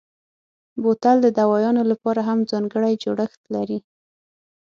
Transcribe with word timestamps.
بوتل 0.83 1.17
د 1.21 1.27
دوایانو 1.39 1.81
لپاره 1.91 2.21
هم 2.29 2.39
ځانګړی 2.51 2.93
جوړښت 3.03 3.41
لري. 3.55 3.79